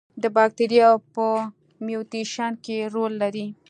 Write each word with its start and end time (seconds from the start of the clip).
د 0.21 0.23
باکتریاوو 0.35 1.05
په 1.15 1.27
میوټیشن 1.85 2.51
کې 2.63 2.77
رول 2.93 3.13
لري. 3.21 3.45